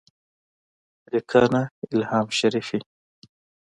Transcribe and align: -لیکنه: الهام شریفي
-لیکنه: 1.11 1.63
الهام 1.93 2.27
شریفي 2.39 2.77